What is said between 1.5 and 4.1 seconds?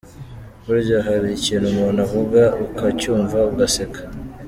umuntu avuga, ukacyumva ugaseka.